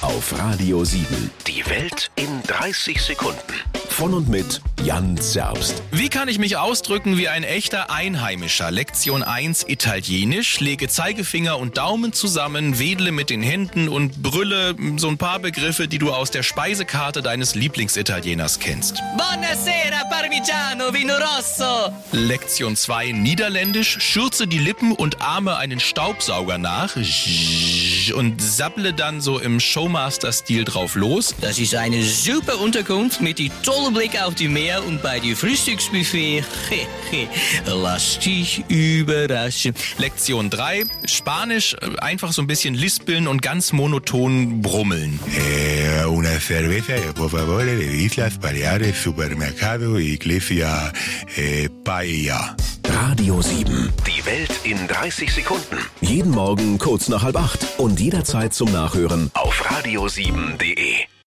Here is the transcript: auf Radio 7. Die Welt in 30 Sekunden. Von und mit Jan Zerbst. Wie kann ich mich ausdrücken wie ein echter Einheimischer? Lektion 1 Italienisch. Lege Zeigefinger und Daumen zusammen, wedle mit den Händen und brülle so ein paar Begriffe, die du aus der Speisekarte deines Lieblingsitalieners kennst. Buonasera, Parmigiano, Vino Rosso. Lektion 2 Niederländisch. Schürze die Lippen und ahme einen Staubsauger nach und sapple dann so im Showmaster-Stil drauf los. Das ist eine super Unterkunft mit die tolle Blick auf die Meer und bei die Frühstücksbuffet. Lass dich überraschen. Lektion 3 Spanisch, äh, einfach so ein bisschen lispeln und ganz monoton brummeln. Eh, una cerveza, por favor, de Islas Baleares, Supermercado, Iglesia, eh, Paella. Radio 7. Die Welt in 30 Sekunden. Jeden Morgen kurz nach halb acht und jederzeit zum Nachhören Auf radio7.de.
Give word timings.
auf 0.00 0.38
Radio 0.38 0.84
7. 0.84 1.30
Die 1.46 1.64
Welt 1.66 2.10
in 2.16 2.42
30 2.46 3.00
Sekunden. 3.00 3.85
Von 3.88 4.12
und 4.12 4.28
mit 4.28 4.60
Jan 4.84 5.16
Zerbst. 5.16 5.82
Wie 5.90 6.08
kann 6.08 6.28
ich 6.28 6.38
mich 6.38 6.56
ausdrücken 6.58 7.16
wie 7.16 7.28
ein 7.28 7.44
echter 7.44 7.90
Einheimischer? 7.90 8.70
Lektion 8.70 9.22
1 9.22 9.64
Italienisch. 9.68 10.60
Lege 10.60 10.88
Zeigefinger 10.88 11.58
und 11.58 11.78
Daumen 11.78 12.12
zusammen, 12.12 12.78
wedle 12.78 13.10
mit 13.10 13.30
den 13.30 13.42
Händen 13.42 13.88
und 13.88 14.22
brülle 14.22 14.74
so 14.96 15.08
ein 15.08 15.16
paar 15.16 15.38
Begriffe, 15.38 15.88
die 15.88 15.98
du 15.98 16.12
aus 16.12 16.30
der 16.30 16.42
Speisekarte 16.42 17.22
deines 17.22 17.54
Lieblingsitalieners 17.54 18.58
kennst. 18.58 19.02
Buonasera, 19.16 20.04
Parmigiano, 20.10 20.92
Vino 20.92 21.14
Rosso. 21.14 21.92
Lektion 22.12 22.76
2 22.76 23.12
Niederländisch. 23.12 23.98
Schürze 24.00 24.46
die 24.46 24.58
Lippen 24.58 24.92
und 24.92 25.22
ahme 25.22 25.56
einen 25.56 25.80
Staubsauger 25.80 26.58
nach 26.58 26.96
und 28.14 28.42
sapple 28.42 28.92
dann 28.92 29.20
so 29.20 29.38
im 29.38 29.58
Showmaster-Stil 29.58 30.64
drauf 30.64 30.94
los. 30.96 31.34
Das 31.40 31.58
ist 31.58 31.74
eine 31.74 32.02
super 32.02 32.60
Unterkunft 32.60 33.20
mit 33.20 33.38
die 33.38 33.50
tolle 33.76 33.90
Blick 33.90 34.20
auf 34.20 34.34
die 34.34 34.48
Meer 34.48 34.84
und 34.84 35.02
bei 35.02 35.20
die 35.20 35.34
Frühstücksbuffet. 35.34 36.44
Lass 37.66 38.18
dich 38.18 38.64
überraschen. 38.68 39.74
Lektion 39.98 40.50
3 40.50 40.84
Spanisch, 41.04 41.74
äh, 41.74 41.98
einfach 41.98 42.32
so 42.32 42.42
ein 42.42 42.46
bisschen 42.46 42.74
lispeln 42.74 43.28
und 43.28 43.42
ganz 43.42 43.72
monoton 43.72 44.62
brummeln. 44.62 45.18
Eh, 45.36 46.04
una 46.06 46.38
cerveza, 46.40 46.94
por 47.14 47.30
favor, 47.30 47.64
de 47.64 48.04
Islas 48.04 48.38
Baleares, 48.38 49.02
Supermercado, 49.02 49.98
Iglesia, 49.98 50.92
eh, 51.36 51.68
Paella. 51.84 52.56
Radio 52.88 53.42
7. 53.42 53.92
Die 54.06 54.24
Welt 54.24 54.52
in 54.64 54.86
30 54.88 55.32
Sekunden. 55.32 55.76
Jeden 56.00 56.30
Morgen 56.30 56.78
kurz 56.78 57.08
nach 57.08 57.22
halb 57.22 57.36
acht 57.36 57.58
und 57.78 58.00
jederzeit 58.00 58.54
zum 58.54 58.72
Nachhören 58.72 59.30
Auf 59.34 59.62
radio7.de. 59.68 61.15